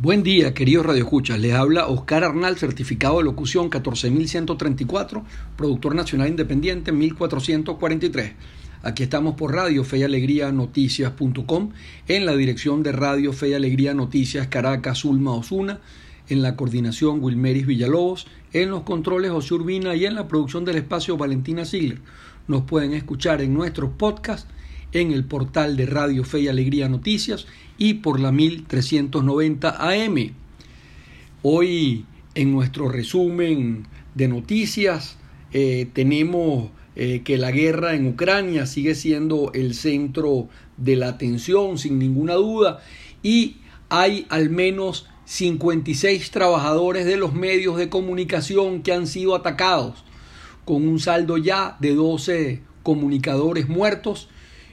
Buen 0.00 0.22
día, 0.22 0.54
queridos 0.54 0.86
radioescuchas. 0.86 1.40
Les 1.40 1.54
habla 1.54 1.88
Oscar 1.88 2.22
Arnal, 2.22 2.56
certificado 2.56 3.18
de 3.18 3.24
locución 3.24 3.68
14134, 3.68 5.24
productor 5.56 5.96
nacional 5.96 6.28
independiente 6.28 6.92
1443. 6.92 8.34
Aquí 8.84 9.02
estamos 9.02 9.34
por 9.34 9.52
Radio 9.52 9.82
Fe 9.82 9.98
y 9.98 10.02
Alegría 10.04 10.52
Noticias.com, 10.52 11.70
en 12.06 12.26
la 12.26 12.36
dirección 12.36 12.84
de 12.84 12.92
Radio 12.92 13.32
Fe 13.32 13.48
y 13.48 13.54
Alegría 13.54 13.92
Noticias 13.92 14.46
Caracas, 14.46 15.04
Ulma 15.04 15.32
Osuna, 15.32 15.80
en 16.28 16.42
la 16.42 16.54
coordinación 16.54 17.20
Wilmeris 17.20 17.66
Villalobos, 17.66 18.28
en 18.52 18.70
los 18.70 18.82
controles 18.82 19.32
José 19.32 19.54
Urbina 19.54 19.96
y 19.96 20.06
en 20.06 20.14
la 20.14 20.28
producción 20.28 20.64
del 20.64 20.76
espacio 20.76 21.16
Valentina 21.16 21.64
Sigler. 21.64 21.98
Nos 22.46 22.62
pueden 22.62 22.92
escuchar 22.92 23.42
en 23.42 23.52
nuestros 23.52 23.90
podcasts 23.90 24.46
en 24.92 25.12
el 25.12 25.24
portal 25.24 25.76
de 25.76 25.86
Radio 25.86 26.24
Fe 26.24 26.40
y 26.40 26.48
Alegría 26.48 26.88
Noticias 26.88 27.46
y 27.76 27.94
por 27.94 28.20
la 28.20 28.32
1390 28.32 29.76
AM. 29.78 30.32
Hoy 31.42 32.04
en 32.34 32.52
nuestro 32.52 32.88
resumen 32.88 33.86
de 34.14 34.28
noticias 34.28 35.16
eh, 35.52 35.88
tenemos 35.92 36.70
eh, 36.96 37.22
que 37.24 37.38
la 37.38 37.50
guerra 37.50 37.94
en 37.94 38.06
Ucrania 38.08 38.66
sigue 38.66 38.94
siendo 38.94 39.52
el 39.54 39.74
centro 39.74 40.48
de 40.76 40.96
la 40.96 41.08
atención 41.08 41.78
sin 41.78 41.98
ninguna 41.98 42.34
duda 42.34 42.80
y 43.22 43.58
hay 43.88 44.26
al 44.28 44.50
menos 44.50 45.06
56 45.26 46.30
trabajadores 46.30 47.04
de 47.06 47.16
los 47.16 47.34
medios 47.34 47.76
de 47.76 47.88
comunicación 47.88 48.82
que 48.82 48.92
han 48.92 49.06
sido 49.06 49.34
atacados 49.34 50.04
con 50.64 50.88
un 50.88 50.98
saldo 51.00 51.36
ya 51.36 51.76
de 51.80 51.94
12 51.94 52.62
comunicadores 52.82 53.68
muertos 53.68 54.28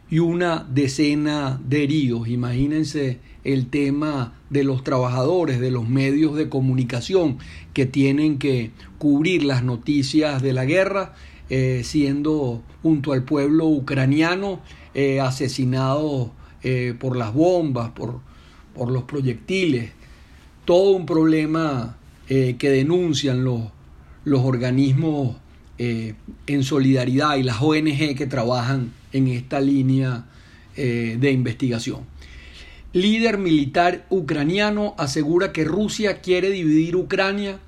y 0.09 0.19
una 0.19 0.65
decena 0.69 1.59
de 1.67 1.83
heridos. 1.83 2.27
Imagínense 2.27 3.19
el 3.43 3.67
tema 3.67 4.33
de 4.49 4.63
los 4.63 4.83
trabajadores 4.83 5.59
de 5.59 5.71
los 5.71 5.87
medios 5.87 6.35
de 6.35 6.49
comunicación 6.49 7.37
que 7.73 7.85
tienen 7.85 8.37
que 8.37 8.71
cubrir 8.97 9.43
las 9.43 9.63
noticias 9.63 10.41
de 10.41 10.53
la 10.53 10.65
guerra, 10.65 11.13
eh, 11.49 11.81
siendo 11.83 12.63
junto 12.81 13.13
al 13.13 13.23
pueblo 13.23 13.67
ucraniano 13.67 14.61
eh, 14.93 15.19
asesinados 15.19 16.29
eh, 16.63 16.95
por 16.99 17.17
las 17.17 17.33
bombas, 17.33 17.91
por, 17.91 18.19
por, 18.73 18.91
los 18.91 19.03
proyectiles. 19.03 19.91
Todo 20.65 20.91
un 20.91 21.05
problema 21.05 21.97
que 22.27 22.55
denuncian 22.57 23.43
los, 23.43 23.61
los 24.23 24.41
organismos 24.41 25.35
en 25.77 26.63
solidaridad 26.63 27.35
y 27.35 27.43
las 27.43 27.61
ONG 27.61 28.15
que 28.15 28.27
trabajan 28.27 28.93
en 29.11 29.27
esta 29.27 29.59
línea 29.59 30.25
eh, 30.77 31.17
de 31.19 31.31
investigación. 31.31 32.01
Líder 32.91 33.37
militar 33.37 34.05
ucraniano 34.09 34.93
asegura 34.97 35.53
que 35.53 35.63
Rusia 35.63 36.19
quiere 36.19 36.49
dividir 36.49 36.97
Ucrania 36.97 37.59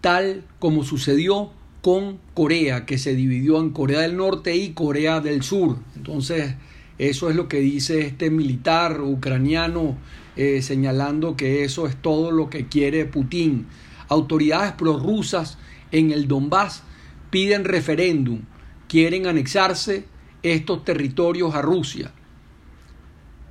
tal 0.00 0.44
como 0.58 0.84
sucedió 0.84 1.50
con 1.82 2.18
Corea, 2.32 2.86
que 2.86 2.96
se 2.96 3.14
dividió 3.14 3.60
en 3.60 3.70
Corea 3.70 4.00
del 4.00 4.16
Norte 4.16 4.56
y 4.56 4.70
Corea 4.70 5.20
del 5.20 5.42
Sur. 5.42 5.78
Entonces, 5.94 6.54
eso 6.98 7.28
es 7.28 7.36
lo 7.36 7.48
que 7.48 7.60
dice 7.60 8.00
este 8.00 8.30
militar 8.30 9.00
ucraniano, 9.02 9.98
eh, 10.36 10.62
señalando 10.62 11.36
que 11.36 11.64
eso 11.64 11.86
es 11.86 11.96
todo 11.96 12.30
lo 12.30 12.48
que 12.48 12.66
quiere 12.66 13.04
Putin. 13.04 13.66
Autoridades 14.08 14.72
prorrusas 14.72 15.58
en 15.92 16.12
el 16.12 16.28
Donbass 16.28 16.82
piden 17.30 17.64
referéndum, 17.64 18.42
quieren 18.88 19.26
anexarse 19.26 20.04
estos 20.42 20.84
territorios 20.84 21.54
a 21.54 21.62
Rusia. 21.62 22.12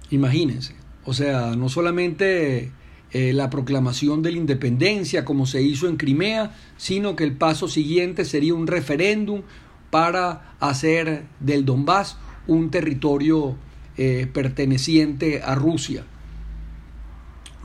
Imagínense. 0.10 0.76
O 1.06 1.14
sea, 1.14 1.56
no 1.56 1.70
solamente 1.70 2.72
eh, 3.12 3.34
la 3.34 3.50
proclamación 3.50 4.22
de 4.22 4.32
la 4.32 4.38
independencia 4.38 5.24
como 5.24 5.46
se 5.46 5.62
hizo 5.62 5.88
en 5.88 5.98
Crimea, 5.98 6.56
sino 6.78 7.16
que 7.16 7.24
el 7.24 7.34
paso 7.34 7.68
siguiente 7.68 8.26
sería 8.26 8.54
un 8.54 8.68
referéndum 8.68 9.44
para 9.90 10.56
hacer 10.60 11.26
del 11.40 11.64
Donbass 11.64 12.18
un 12.48 12.70
territorio 12.70 13.56
eh, 13.98 14.28
perteneciente 14.32 15.42
a 15.42 15.56
Rusia. 15.56 16.04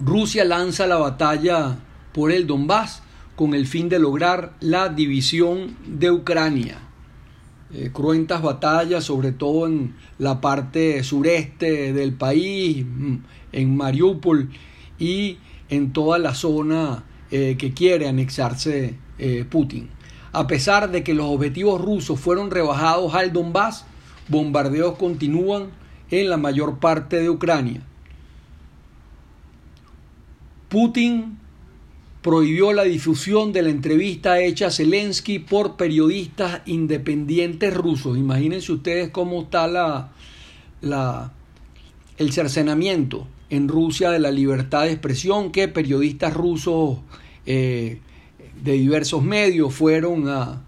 Rusia 0.01 0.45
lanza 0.45 0.87
la 0.87 0.97
batalla 0.97 1.79
por 2.13 2.33
el 2.33 2.47
Donbass 2.47 3.03
con 3.37 3.55
el 3.55 3.67
fin 3.67 3.89
de 3.89 3.99
lograr 3.99 4.55
la 4.61 4.89
división 4.89 5.77
de 5.87 6.11
Ucrania. 6.11 6.79
Eh, 7.75 7.91
cruentas 7.93 8.43
batallas, 8.43 9.05
sobre 9.05 9.33
todo 9.33 9.67
en 9.67 9.95
la 10.19 10.41
parte 10.43 11.03
sureste 11.03 11.93
del 11.95 12.13
país, 12.13 12.85
mm, 12.85 13.17
en 13.53 13.77
Mariupol 13.77 14.51
y 14.99 15.39
en 15.71 15.93
toda 15.93 16.19
la 16.19 16.35
zona 16.35 17.05
eh, 17.31 17.57
que 17.59 17.73
quiere 17.73 18.09
anexarse 18.09 18.97
eh, 19.19 19.47
Putin. 19.49 19.89
A 20.33 20.47
pesar 20.47 20.91
de 20.91 21.03
que 21.03 21.15
los 21.15 21.27
objetivos 21.27 21.81
rusos 21.81 22.21
fueron 22.21 22.51
rebajados 22.51 23.15
al 23.15 23.33
Donbass, 23.33 23.87
bombardeos 24.29 24.99
continúan 24.99 25.71
en 26.11 26.29
la 26.29 26.37
mayor 26.37 26.79
parte 26.79 27.21
de 27.21 27.31
Ucrania. 27.31 27.83
Putin 30.69 31.39
prohibió 32.23 32.73
la 32.73 32.85
difusión 32.85 33.53
de 33.53 33.63
la 33.63 33.71
entrevista 33.71 34.41
hecha 34.41 34.69
a 34.69 34.71
Zelensky 34.71 35.41
por 35.41 35.77
periodistas 35.77 36.63
independientes 36.67 37.75
rusos. 37.75 38.17
Imagínense 38.17 38.73
ustedes 38.73 39.11
cómo 39.11 39.43
está 39.43 39.67
la, 39.67 40.13
la, 40.81 41.33
el 42.19 42.33
cercenamiento 42.33 43.27
en 43.51 43.69
Rusia 43.69 44.11
de 44.11 44.21
la 44.21 44.31
libertad 44.31 44.85
de 44.85 44.93
expresión, 44.93 45.51
que 45.51 45.69
periodistas 45.69 46.33
rusos 46.33 46.99
eh, 47.45 47.99
de 48.63 48.73
diversos 48.73 49.23
medios 49.23 49.75
fueron 49.75 50.29
a, 50.29 50.63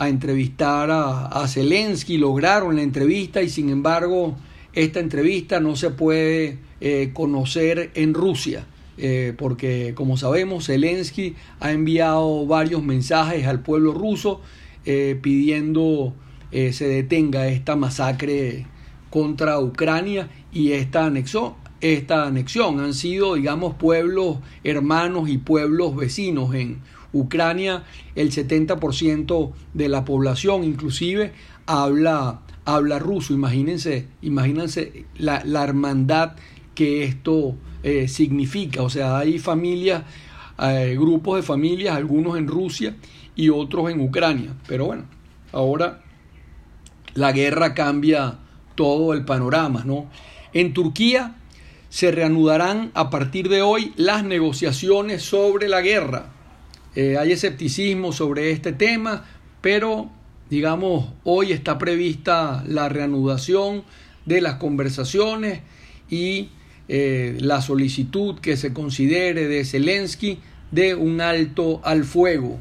entrevistar 0.00 0.90
a, 0.90 1.26
a, 1.26 1.48
Zelensky, 1.48 2.18
lograron 2.18 2.76
la 2.76 2.82
entrevista 2.82 3.42
y 3.42 3.48
sin 3.48 3.68
embargo 3.68 4.36
esta 4.72 5.00
entrevista 5.00 5.58
no 5.58 5.74
se 5.74 5.90
puede 5.90 6.58
eh, 6.80 7.10
conocer 7.12 7.90
en 7.94 8.14
Rusia. 8.14 8.66
Eh, 9.00 9.32
porque 9.38 9.92
como 9.94 10.16
sabemos 10.16 10.66
Zelensky 10.66 11.36
ha 11.60 11.70
enviado 11.70 12.46
varios 12.46 12.82
mensajes 12.82 13.46
al 13.46 13.60
pueblo 13.62 13.92
ruso 13.92 14.40
eh, 14.84 15.16
pidiendo 15.22 16.14
eh, 16.50 16.72
se 16.72 16.88
detenga 16.88 17.48
esta 17.48 17.76
masacre 17.76 18.66
contra 19.10 19.60
Ucrania 19.60 20.30
y 20.52 20.72
esta 20.72 21.04
anexión, 21.04 21.54
esta 21.80 22.26
anexión. 22.26 22.80
Han 22.80 22.94
sido, 22.94 23.34
digamos, 23.34 23.74
pueblos 23.74 24.38
hermanos 24.64 25.28
y 25.28 25.38
pueblos 25.38 25.94
vecinos 25.94 26.54
en 26.54 26.80
Ucrania. 27.12 27.84
El 28.14 28.30
70% 28.30 29.52
de 29.74 29.88
la 29.88 30.04
población 30.04 30.64
inclusive 30.64 31.32
habla, 31.66 32.40
habla 32.64 32.98
ruso. 32.98 33.34
Imagínense, 33.34 34.06
imagínense 34.22 35.04
la, 35.18 35.42
la 35.44 35.64
hermandad 35.64 36.32
que 36.78 37.02
esto 37.02 37.56
eh, 37.82 38.06
significa. 38.06 38.84
O 38.84 38.88
sea, 38.88 39.18
hay 39.18 39.40
familias, 39.40 40.04
eh, 40.60 40.94
grupos 40.96 41.34
de 41.34 41.42
familias, 41.42 41.96
algunos 41.96 42.38
en 42.38 42.46
Rusia 42.46 42.94
y 43.34 43.48
otros 43.48 43.90
en 43.90 44.00
Ucrania. 44.00 44.54
Pero 44.68 44.86
bueno, 44.86 45.06
ahora 45.50 46.04
la 47.14 47.32
guerra 47.32 47.74
cambia 47.74 48.38
todo 48.76 49.12
el 49.12 49.24
panorama, 49.24 49.82
¿no? 49.84 50.08
En 50.52 50.72
Turquía 50.72 51.34
se 51.88 52.12
reanudarán 52.12 52.92
a 52.94 53.10
partir 53.10 53.48
de 53.48 53.60
hoy 53.60 53.92
las 53.96 54.22
negociaciones 54.22 55.24
sobre 55.24 55.68
la 55.68 55.80
guerra. 55.80 56.26
Eh, 56.94 57.18
hay 57.18 57.32
escepticismo 57.32 58.12
sobre 58.12 58.52
este 58.52 58.72
tema, 58.72 59.24
pero 59.60 60.12
digamos, 60.48 61.08
hoy 61.24 61.50
está 61.50 61.76
prevista 61.76 62.62
la 62.68 62.88
reanudación 62.88 63.82
de 64.26 64.40
las 64.42 64.54
conversaciones 64.54 65.62
y 66.08 66.50
eh, 66.88 67.36
la 67.40 67.60
solicitud 67.60 68.38
que 68.40 68.56
se 68.56 68.72
considere 68.72 69.46
de 69.46 69.64
Zelensky 69.64 70.38
de 70.70 70.94
un 70.94 71.20
alto 71.20 71.80
al 71.84 72.04
fuego. 72.04 72.58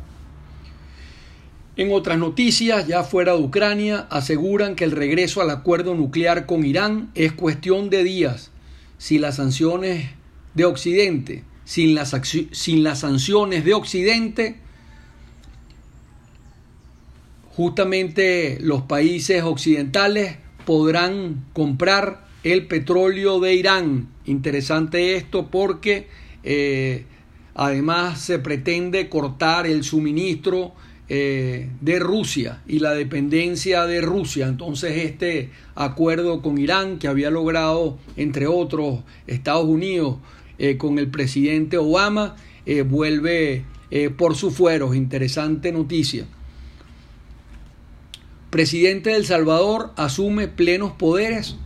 En 1.77 1.91
otras 1.91 2.17
noticias, 2.17 2.87
ya 2.87 3.03
fuera 3.03 3.33
de 3.33 3.41
Ucrania, 3.43 4.07
aseguran 4.09 4.75
que 4.75 4.83
el 4.83 4.91
regreso 4.91 5.41
al 5.41 5.49
acuerdo 5.49 5.95
nuclear 5.95 6.45
con 6.45 6.65
Irán 6.65 7.11
es 7.15 7.33
cuestión 7.33 7.89
de 7.89 8.03
días 8.03 8.51
si 8.97 9.19
las 9.19 9.35
sanciones 9.35 10.09
de 10.53 10.65
Occidente, 10.65 11.43
sin 11.65 11.95
las, 11.95 12.15
sin 12.51 12.83
las 12.83 12.99
sanciones 12.99 13.63
de 13.63 13.73
Occidente, 13.73 14.55
justamente 17.55 18.57
los 18.61 18.83
países 18.83 19.43
occidentales 19.43 20.37
podrán 20.65 21.45
comprar 21.53 22.26
el 22.51 22.67
petróleo 22.67 23.39
de 23.39 23.55
Irán. 23.55 24.09
Interesante 24.25 25.15
esto 25.15 25.49
porque 25.49 26.07
eh, 26.43 27.05
además 27.55 28.21
se 28.21 28.39
pretende 28.39 29.09
cortar 29.09 29.65
el 29.67 29.83
suministro 29.83 30.73
eh, 31.09 31.69
de 31.81 31.99
Rusia 31.99 32.61
y 32.67 32.79
la 32.79 32.93
dependencia 32.93 33.85
de 33.85 34.01
Rusia. 34.01 34.47
Entonces 34.47 35.05
este 35.05 35.49
acuerdo 35.75 36.41
con 36.41 36.57
Irán 36.57 36.99
que 36.99 37.07
había 37.07 37.29
logrado, 37.29 37.97
entre 38.15 38.47
otros, 38.47 38.99
Estados 39.25 39.65
Unidos 39.65 40.17
con 40.79 40.97
el 40.97 41.11
presidente 41.11 41.77
Obama, 41.77 42.35
vuelve 42.87 43.63
por 44.17 44.35
su 44.35 44.49
fueros. 44.49 44.95
Interesante 44.95 45.71
noticia. 45.71 46.25
Presidente 48.49 49.11
de 49.11 49.17
El 49.17 49.25
Salvador 49.27 49.91
asume 49.97 50.47
plenos 50.47 50.93
poderes 50.93 51.57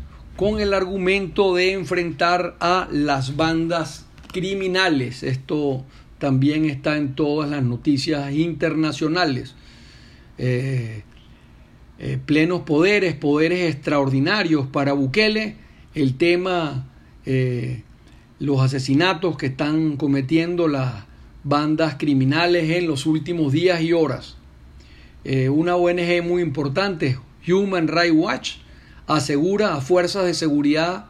con 0.41 0.59
el 0.59 0.73
argumento 0.73 1.53
de 1.53 1.73
enfrentar 1.73 2.55
a 2.59 2.87
las 2.91 3.35
bandas 3.35 4.07
criminales. 4.33 5.21
Esto 5.21 5.85
también 6.17 6.65
está 6.65 6.97
en 6.97 7.13
todas 7.13 7.47
las 7.47 7.61
noticias 7.61 8.33
internacionales. 8.33 9.53
Eh, 10.39 11.03
eh, 11.99 12.17
plenos 12.25 12.61
poderes, 12.61 13.13
poderes 13.13 13.71
extraordinarios 13.71 14.65
para 14.65 14.93
Bukele. 14.93 15.57
El 15.93 16.15
tema, 16.17 16.89
eh, 17.27 17.83
los 18.39 18.61
asesinatos 18.61 19.37
que 19.37 19.45
están 19.45 19.95
cometiendo 19.95 20.67
las 20.67 21.03
bandas 21.43 21.97
criminales 21.99 22.67
en 22.71 22.87
los 22.87 23.05
últimos 23.05 23.53
días 23.53 23.79
y 23.83 23.93
horas. 23.93 24.37
una 25.51 25.75
ONG 25.75 26.23
muy 26.23 26.41
importante, 26.41 27.19
Human 27.47 27.87
Rights 27.87 28.15
Watch, 28.15 28.53
asegura 29.15 29.75
a 29.75 29.81
fuerzas 29.81 30.25
de 30.25 30.33
seguridad 30.33 31.05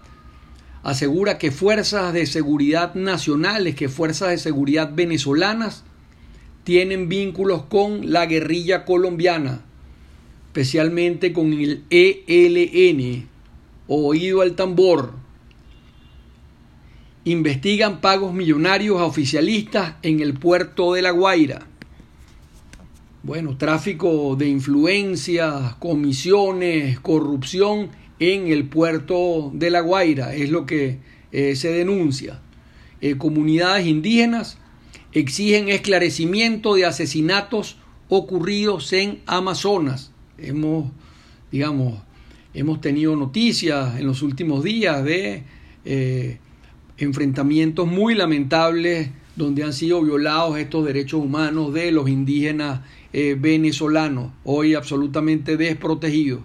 asegura 0.83 1.37
que 1.37 1.51
fuerzas 1.51 2.13
de 2.13 2.25
seguridad 2.25 2.95
nacionales, 2.95 3.75
que 3.75 3.89
fuerzas 3.89 4.29
de 4.29 4.37
seguridad 4.37 4.91
venezolanas 4.93 5.83
tienen 6.63 7.09
vínculos 7.09 7.63
con 7.63 8.11
la 8.11 8.25
guerrilla 8.25 8.85
colombiana, 8.85 9.61
especialmente 10.47 11.33
con 11.33 11.53
el 11.53 11.83
ELN, 11.89 13.27
oído 13.87 14.41
al 14.41 14.55
tambor. 14.55 15.13
Investigan 17.23 18.01
pagos 18.01 18.33
millonarios 18.33 18.99
a 18.99 19.05
oficialistas 19.05 19.95
en 20.01 20.21
el 20.21 20.33
puerto 20.33 20.93
de 20.93 21.03
La 21.03 21.11
Guaira. 21.11 21.67
Bueno, 23.23 23.55
tráfico 23.55 24.35
de 24.35 24.47
influencias, 24.47 25.75
comisiones, 25.75 26.99
corrupción 26.99 27.89
en 28.17 28.47
el 28.47 28.67
puerto 28.67 29.51
de 29.53 29.69
La 29.69 29.81
Guaira, 29.81 30.33
es 30.33 30.49
lo 30.49 30.65
que 30.65 30.97
eh, 31.31 31.55
se 31.55 31.71
denuncia. 31.71 32.39
Eh, 32.99 33.17
comunidades 33.19 33.85
indígenas 33.85 34.57
exigen 35.11 35.69
esclarecimiento 35.69 36.73
de 36.73 36.85
asesinatos 36.85 37.77
ocurridos 38.09 38.91
en 38.91 39.19
Amazonas. 39.27 40.11
Hemos, 40.39 40.91
digamos, 41.51 42.01
hemos 42.55 42.81
tenido 42.81 43.15
noticias 43.15 43.99
en 43.99 44.07
los 44.07 44.23
últimos 44.23 44.63
días 44.63 45.03
de 45.03 45.43
eh, 45.85 46.39
enfrentamientos 46.97 47.87
muy 47.87 48.15
lamentables 48.15 49.11
donde 49.43 49.63
han 49.63 49.73
sido 49.73 50.01
violados 50.01 50.57
estos 50.57 50.85
derechos 50.85 51.21
humanos 51.23 51.73
de 51.73 51.91
los 51.91 52.09
indígenas 52.09 52.81
venezolanos, 53.11 54.31
hoy 54.45 54.73
absolutamente 54.73 55.57
desprotegidos 55.57 56.41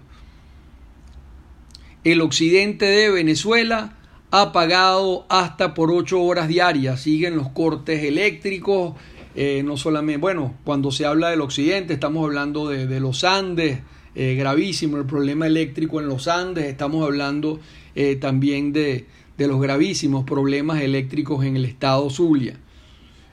el 2.11 2.21
occidente 2.21 2.85
de 2.85 3.11
Venezuela 3.11 3.97
ha 4.31 4.53
pagado 4.53 5.25
hasta 5.27 5.73
por 5.73 5.91
ocho 5.91 6.21
horas 6.21 6.47
diarias. 6.47 7.01
Siguen 7.01 7.35
los 7.35 7.49
cortes 7.49 8.01
eléctricos, 8.03 8.93
eh, 9.35 9.61
no 9.65 9.75
solamente, 9.75 10.19
bueno, 10.19 10.55
cuando 10.63 10.91
se 10.91 11.05
habla 11.05 11.29
del 11.29 11.41
occidente 11.41 11.93
estamos 11.93 12.23
hablando 12.23 12.69
de, 12.69 12.99
los 13.01 13.25
Andes, 13.25 13.79
eh, 14.15 14.35
gravísimo 14.35 14.95
el 14.95 15.05
problema 15.05 15.47
eléctrico 15.47 15.99
en 15.99 16.07
los 16.07 16.29
Andes, 16.29 16.65
estamos 16.65 17.03
hablando 17.03 17.59
eh, 17.93 18.15
también 18.15 18.71
de, 18.71 19.05
los 19.37 19.61
gravísimos 19.61 20.23
problemas 20.23 20.81
eléctricos 20.81 21.45
en 21.45 21.57
el 21.57 21.65
estado 21.65 22.09
Zulia. 22.09 22.57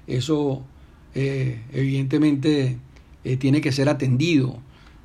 Eso 0.06 0.62
evidentemente 1.14 2.78
tiene 3.38 3.60
que 3.60 3.70
ser 3.72 3.88
atendido 3.88 4.60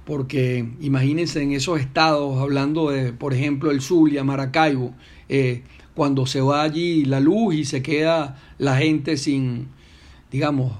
porque 0.09 0.67
imagínense 0.81 1.39
en 1.39 1.51
esos 1.51 1.79
estados, 1.79 2.41
hablando 2.41 2.89
de, 2.89 3.13
por 3.13 3.31
ejemplo, 3.31 3.69
el 3.69 3.79
Zulia, 3.79 4.23
Maracaibo, 4.23 4.95
eh, 5.29 5.61
cuando 5.93 6.25
se 6.25 6.41
va 6.41 6.63
allí 6.63 7.05
la 7.05 7.19
luz 7.19 7.53
y 7.53 7.63
se 7.63 7.83
queda 7.83 8.41
la 8.57 8.75
gente 8.77 9.17
sin, 9.17 9.67
digamos, 10.31 10.73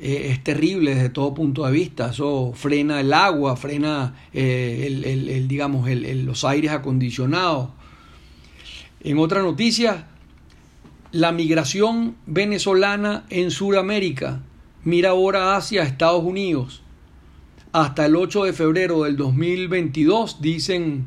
eh, 0.00 0.28
es 0.30 0.44
terrible 0.44 0.94
desde 0.94 1.08
todo 1.08 1.34
punto 1.34 1.66
de 1.66 1.72
vista. 1.72 2.10
Eso 2.10 2.52
frena 2.54 3.00
el 3.00 3.12
agua, 3.12 3.56
frena 3.56 4.14
eh, 4.32 4.86
el, 4.86 5.48
digamos, 5.48 5.90
los 5.90 6.44
aires 6.44 6.70
acondicionados. 6.70 7.70
En 9.00 9.18
otra 9.18 9.42
noticia, 9.42 10.06
la 11.14 11.30
migración 11.30 12.16
venezolana 12.26 13.24
en 13.30 13.52
Sudamérica 13.52 14.42
mira 14.82 15.10
ahora 15.10 15.54
hacia 15.54 15.84
Estados 15.84 16.24
Unidos 16.24 16.82
hasta 17.70 18.06
el 18.06 18.16
8 18.16 18.46
de 18.46 18.52
febrero 18.52 19.04
del 19.04 19.16
2022, 19.16 20.42
dicen 20.42 21.06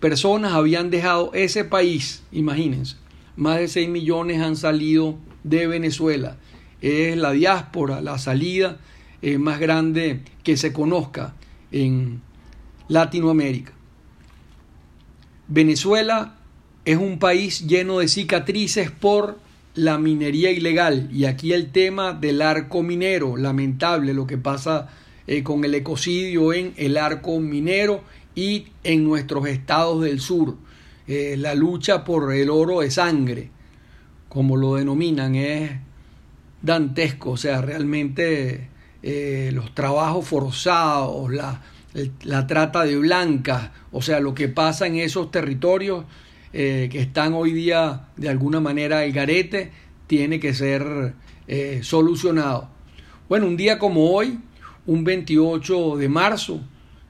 personas 0.00 0.54
habían 0.54 0.88
dejado 0.88 1.32
ese 1.34 1.66
país, 1.66 2.22
imagínense. 2.32 2.96
Más 3.36 3.58
de 3.58 3.68
6 3.68 3.90
millones 3.90 4.40
han 4.40 4.56
salido 4.56 5.18
de 5.44 5.66
Venezuela. 5.66 6.38
Es 6.80 7.14
la 7.18 7.32
diáspora, 7.32 8.00
la 8.00 8.16
salida 8.16 8.78
eh, 9.20 9.36
más 9.36 9.60
grande 9.60 10.22
que 10.42 10.56
se 10.56 10.72
conozca 10.72 11.34
en 11.72 12.22
Latinoamérica. 12.88 13.72
Venezuela 15.48 16.36
es 16.84 16.96
un 16.96 17.18
país 17.18 17.66
lleno 17.66 17.98
de 17.98 18.08
cicatrices 18.08 18.90
por 18.90 19.38
la 19.74 19.98
minería 19.98 20.50
ilegal. 20.50 21.08
Y 21.12 21.24
aquí 21.24 21.52
el 21.52 21.70
tema 21.72 22.12
del 22.12 22.42
arco 22.42 22.82
minero, 22.82 23.36
lamentable 23.36 24.14
lo 24.14 24.26
que 24.26 24.38
pasa 24.38 24.88
eh, 25.26 25.42
con 25.42 25.64
el 25.64 25.74
ecocidio 25.74 26.52
en 26.52 26.74
el 26.76 26.96
arco 26.96 27.38
minero 27.40 28.02
y 28.34 28.66
en 28.84 29.04
nuestros 29.04 29.46
estados 29.46 30.02
del 30.02 30.20
sur. 30.20 30.56
Eh, 31.06 31.36
la 31.38 31.54
lucha 31.54 32.04
por 32.04 32.32
el 32.32 32.50
oro 32.50 32.80
de 32.80 32.90
sangre, 32.90 33.50
como 34.28 34.56
lo 34.56 34.76
denominan, 34.76 35.34
es 35.34 35.70
dantesco. 36.62 37.32
O 37.32 37.36
sea, 37.36 37.60
realmente 37.60 38.68
eh, 39.02 39.50
los 39.52 39.74
trabajos 39.74 40.26
forzados, 40.26 41.32
la, 41.32 41.62
la 42.22 42.46
trata 42.46 42.84
de 42.84 42.96
blancas, 42.96 43.70
o 43.90 44.02
sea, 44.02 44.20
lo 44.20 44.34
que 44.34 44.48
pasa 44.48 44.86
en 44.86 44.96
esos 44.96 45.30
territorios 45.30 46.04
eh, 46.54 46.90
que 46.92 47.00
están 47.00 47.32
hoy 47.32 47.52
día 47.52 48.08
de 48.16 48.28
alguna 48.28 48.60
manera 48.60 49.04
el 49.04 49.12
garete, 49.12 49.72
tiene 50.06 50.38
que 50.38 50.52
ser 50.52 51.14
eh, 51.48 51.80
solucionado. 51.82 52.68
Bueno, 53.26 53.46
un 53.46 53.56
día 53.56 53.78
como 53.78 54.10
hoy, 54.10 54.38
un 54.86 55.02
28 55.02 55.96
de 55.96 56.08
marzo 56.10 56.60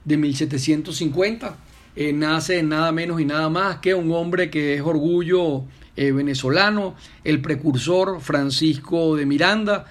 de 0.05 0.17
1750, 0.17 1.57
eh, 1.97 2.12
nace 2.12 2.62
nada 2.62 2.93
menos 2.93 3.21
y 3.21 3.25
nada 3.25 3.49
más 3.49 3.78
que 3.78 3.95
un 3.95 4.12
hombre 4.12 4.49
que 4.49 4.75
es 4.75 4.81
orgullo 4.81 5.64
venezolano, 5.95 6.95
el 7.23 7.43
precursor 7.43 8.21
Francisco 8.21 9.14
de 9.14 9.26
Miranda. 9.26 9.85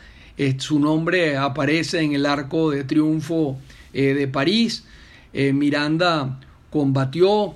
Su 0.58 0.80
nombre 0.80 1.38
aparece 1.38 2.02
en 2.02 2.14
el 2.14 2.26
arco 2.26 2.72
de 2.72 2.84
triunfo 2.84 3.60
de 3.94 4.28
París. 4.28 4.86
Miranda 5.34 6.40
combatió 6.70 7.56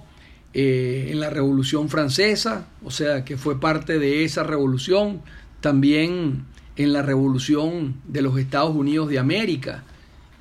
eh, 0.57 1.09
en 1.11 1.19
la 1.19 1.29
Revolución 1.29 1.89
Francesa, 1.89 2.67
o 2.81 2.89
sea, 2.89 3.25
que 3.25 3.35
fue 3.35 3.59
parte 3.59 3.99
de 3.99 4.23
esa 4.23 4.41
revolución, 4.43 5.21
también 5.59 6.45
en 6.77 6.93
la 6.93 7.01
Revolución 7.01 7.95
de 8.07 8.21
los 8.21 8.39
Estados 8.39 8.73
Unidos 8.73 9.09
de 9.09 9.19
América, 9.19 9.83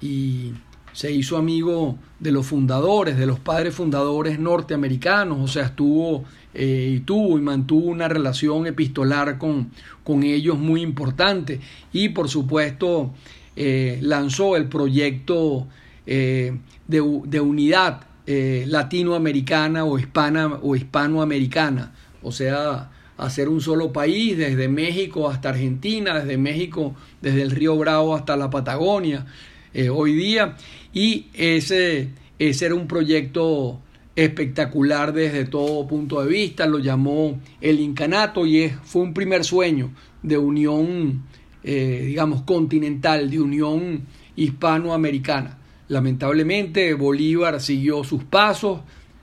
y 0.01 0.53
se 0.95 1.13
hizo 1.13 1.37
amigo 1.37 1.99
de 2.21 2.33
los 2.33 2.47
fundadores, 2.47 3.19
de 3.19 3.27
los 3.27 3.39
padres 3.39 3.75
fundadores 3.75 4.39
norteamericanos, 4.39 5.39
o 5.39 5.49
sea, 5.49 5.65
estuvo 5.65 6.25
eh, 6.55 6.95
y 6.97 7.01
tuvo 7.01 7.37
y 7.39 7.43
mantuvo 7.43 7.89
una 7.89 8.09
relación 8.09 8.67
epistolar 8.67 9.37
con, 9.37 9.71
con 10.03 10.23
ellos 10.23 10.59
muy 10.59 10.81
importante, 10.81 11.61
y 11.93 12.09
por 12.09 12.31
supuesto 12.31 13.13
eh, 13.57 13.99
lanzó 14.01 14.57
el 14.57 14.69
proyecto 14.69 15.67
de, 16.07 16.59
de 16.87 17.41
unidad 17.41 18.07
eh, 18.27 18.65
latinoamericana 18.67 19.85
o, 19.85 19.99
hispana, 19.99 20.59
o 20.63 20.75
hispanoamericana, 20.75 21.93
o 22.23 22.33
sea, 22.33 22.91
hacer 23.19 23.51
un 23.51 23.61
solo 23.61 23.93
país 23.93 24.39
desde 24.39 24.67
México 24.67 25.29
hasta 25.29 25.51
Argentina, 25.51 26.21
desde 26.21 26.39
México, 26.39 26.95
desde 27.21 27.43
el 27.43 27.51
río 27.51 27.77
Bravo 27.77 28.17
hasta 28.17 28.35
la 28.39 28.49
Patagonia, 28.49 29.27
eh, 29.75 29.91
hoy 29.91 30.15
día, 30.15 30.57
y 30.93 31.27
ese, 31.35 32.09
ese 32.39 32.67
era 32.67 32.75
un 32.75 32.87
proyecto 32.87 33.81
espectacular 34.17 35.13
desde 35.13 35.45
todo 35.45 35.87
punto 35.89 36.23
de 36.23 36.29
vista, 36.29 36.67
lo 36.67 36.79
llamó 36.79 37.41
el 37.61 37.81
Incanato 37.81 38.47
y 38.47 38.71
fue 38.85 39.03
un 39.03 39.13
primer 39.13 39.45
sueño 39.45 39.91
de 40.23 40.39
unión, 40.39 41.25
eh, 41.65 42.05
digamos, 42.07 42.43
continental, 42.43 43.29
de 43.31 43.41
unión 43.41 44.05
hispanoamericana. 44.37 45.59
Lamentablemente 45.89 46.95
Bolívar 46.95 47.61
siguió 47.61 48.05
sus 48.05 48.25
pasos 48.25 48.81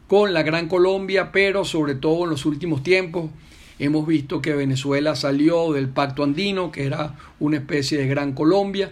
con 0.08 0.34
la 0.34 0.43
Gran 0.43 0.67
Colombia, 0.67 1.31
pero 1.31 1.63
sobre 1.63 1.96
todo 1.96 2.25
en 2.25 2.31
los 2.31 2.46
últimos 2.46 2.84
tiempos 2.84 3.31
hemos 3.79 4.05
visto 4.05 4.41
que 4.41 4.53
Venezuela 4.53 5.15
salió 5.15 5.72
del 5.72 5.89
pacto 5.89 6.24
andino, 6.24 6.72
que 6.72 6.84
era 6.84 7.15
una 7.39 7.58
especie 7.58 7.98
de 7.98 8.08
Gran 8.08 8.34
Colombia, 8.34 8.91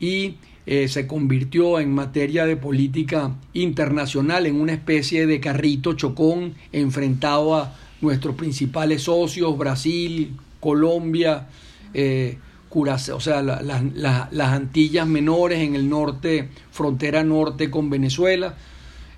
y 0.00 0.34
eh, 0.70 0.86
se 0.86 1.06
convirtió 1.06 1.80
en 1.80 1.94
materia 1.94 2.44
de 2.44 2.54
política 2.54 3.34
internacional 3.54 4.44
en 4.44 4.60
una 4.60 4.74
especie 4.74 5.26
de 5.26 5.40
carrito 5.40 5.94
chocón 5.94 6.56
enfrentado 6.72 7.56
a 7.56 7.74
nuestros 8.02 8.34
principales 8.34 9.04
socios, 9.04 9.56
Brasil, 9.56 10.36
Colombia, 10.60 11.46
eh, 11.94 12.36
o 12.70 13.20
sea, 13.20 13.40
las 13.40 14.52
Antillas 14.52 15.08
menores 15.08 15.60
en 15.60 15.74
el 15.74 15.88
norte, 15.88 16.50
frontera 16.70 17.24
norte 17.24 17.70
con 17.70 17.88
Venezuela, 17.88 18.54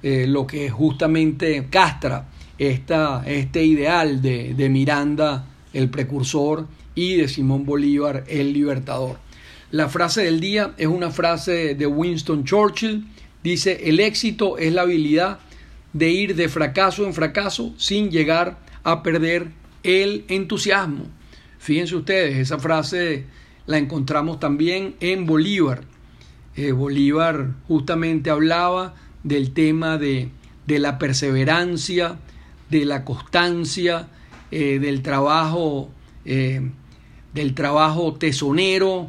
eh, 0.05 0.27
lo 0.29 0.47
que 0.47 0.71
justamente 0.71 1.67
castra 1.69 2.29
esta, 2.59 3.25
este 3.27 3.65
ideal 3.65 4.23
de, 4.23 4.55
de 4.55 4.69
Miranda, 4.69 5.47
el 5.73 5.91
precursor, 5.91 6.69
y 6.95 7.17
de 7.17 7.27
Simón 7.27 7.67
Bolívar, 7.67 8.23
el 8.29 8.53
libertador. 8.53 9.19
La 9.71 9.89
frase 9.89 10.25
del 10.25 10.41
día 10.41 10.75
es 10.79 10.89
una 10.89 11.11
frase 11.11 11.77
de 11.77 11.87
Winston 11.87 12.45
Churchill. 12.45 13.07
Dice, 13.45 13.89
el 13.89 14.01
éxito 14.01 14.59
es 14.59 14.73
la 14.73 14.83
habilidad 14.83 15.39
de 15.93 16.11
ir 16.11 16.35
de 16.35 16.49
fracaso 16.49 17.07
en 17.07 17.15
fracaso 17.15 17.73
sin 17.77 18.11
llegar 18.11 18.59
a 18.83 19.03
perder 19.05 19.49
el 19.85 20.25
entusiasmo. 20.29 21.05
Fíjense 21.59 21.95
ustedes, 21.95 22.37
esa 22.37 22.59
frase 22.59 23.27
la 23.67 23.79
encontramos 23.79 24.41
también 24.41 24.97
en 24.99 25.25
Bolívar. 25.27 25.83
Eh, 26.57 26.73
Bolívar 26.73 27.55
justamente 27.69 28.31
hablaba 28.31 28.95
del 29.23 29.53
tema 29.53 29.99
de, 29.99 30.31
de 30.67 30.79
la 30.81 30.99
perseverancia, 30.99 32.19
de 32.71 32.85
la 32.85 33.05
constancia, 33.05 34.09
eh, 34.51 34.81
del 34.81 35.03
trabajo, 35.03 35.91
eh, 36.25 36.71
del 37.35 37.55
trabajo 37.55 38.15
tesonero, 38.15 39.09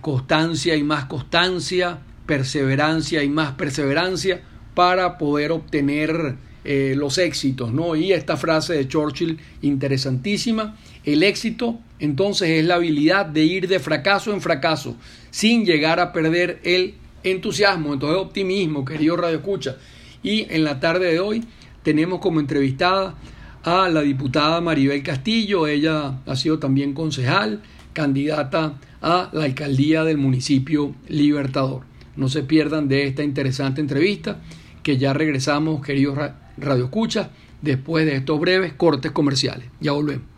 constancia 0.00 0.76
y 0.76 0.82
más 0.82 1.06
constancia, 1.06 1.98
perseverancia 2.26 3.22
y 3.22 3.28
más 3.28 3.52
perseverancia 3.52 4.42
para 4.74 5.18
poder 5.18 5.52
obtener 5.52 6.36
eh, 6.64 6.94
los 6.96 7.18
éxitos, 7.18 7.72
¿no? 7.72 7.94
Y 7.94 8.12
esta 8.12 8.38
frase 8.38 8.72
de 8.72 8.88
Churchill 8.88 9.38
interesantísima, 9.60 10.76
el 11.04 11.22
éxito 11.22 11.78
entonces 11.98 12.48
es 12.48 12.64
la 12.64 12.76
habilidad 12.76 13.26
de 13.26 13.44
ir 13.44 13.68
de 13.68 13.78
fracaso 13.78 14.32
en 14.32 14.40
fracaso 14.40 14.96
sin 15.30 15.66
llegar 15.66 16.00
a 16.00 16.12
perder 16.12 16.60
el 16.64 16.94
entusiasmo, 17.22 17.92
entonces 17.92 18.18
optimismo, 18.18 18.82
querido 18.82 19.16
Radio 19.16 19.36
Escucha. 19.36 19.76
Y 20.22 20.46
en 20.50 20.64
la 20.64 20.80
tarde 20.80 21.12
de 21.12 21.20
hoy 21.20 21.44
tenemos 21.82 22.20
como 22.20 22.40
entrevistada 22.40 23.14
a 23.62 23.90
la 23.90 24.00
diputada 24.00 24.62
Maribel 24.62 25.02
Castillo, 25.02 25.66
ella 25.66 26.18
ha 26.24 26.36
sido 26.36 26.58
también 26.58 26.94
concejal, 26.94 27.62
candidata 27.94 28.74
a 29.00 29.30
la 29.32 29.44
alcaldía 29.44 30.04
del 30.04 30.18
municipio 30.18 30.94
Libertador. 31.08 31.84
No 32.16 32.28
se 32.28 32.42
pierdan 32.42 32.88
de 32.88 33.06
esta 33.06 33.22
interesante 33.22 33.80
entrevista, 33.80 34.40
que 34.82 34.98
ya 34.98 35.14
regresamos, 35.14 35.84
queridos 35.84 36.18
Radio 36.58 36.84
Escucha, 36.84 37.30
después 37.62 38.04
de 38.04 38.16
estos 38.16 38.38
breves 38.38 38.74
cortes 38.74 39.12
comerciales. 39.12 39.66
Ya 39.80 39.92
volvemos. 39.92 40.33